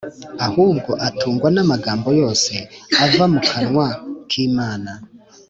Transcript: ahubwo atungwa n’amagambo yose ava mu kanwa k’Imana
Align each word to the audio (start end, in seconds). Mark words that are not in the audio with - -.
ahubwo 0.47 0.91
atungwa 1.07 1.47
n’amagambo 1.55 2.09
yose 2.21 2.53
ava 3.03 3.25
mu 3.33 3.39
kanwa 3.49 3.87
k’Imana 4.29 4.91